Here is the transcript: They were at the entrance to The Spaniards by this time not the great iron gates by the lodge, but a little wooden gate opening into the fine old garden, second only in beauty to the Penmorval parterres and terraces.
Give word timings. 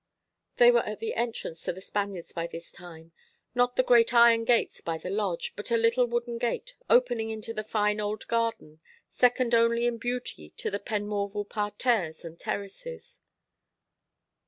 They 0.55 0.71
were 0.71 0.79
at 0.81 0.99
the 0.99 1.13
entrance 1.13 1.61
to 1.61 1.73
The 1.73 1.79
Spaniards 1.79 2.33
by 2.33 2.47
this 2.47 2.71
time 2.71 3.11
not 3.53 3.75
the 3.75 3.83
great 3.83 4.15
iron 4.15 4.45
gates 4.45 4.81
by 4.81 4.97
the 4.97 5.11
lodge, 5.11 5.53
but 5.55 5.69
a 5.69 5.77
little 5.77 6.07
wooden 6.07 6.39
gate 6.39 6.73
opening 6.89 7.29
into 7.29 7.53
the 7.53 7.63
fine 7.63 7.99
old 7.99 8.27
garden, 8.27 8.79
second 9.11 9.53
only 9.53 9.85
in 9.85 9.99
beauty 9.99 10.49
to 10.57 10.71
the 10.71 10.79
Penmorval 10.79 11.45
parterres 11.47 12.25
and 12.25 12.39
terraces. 12.39 13.19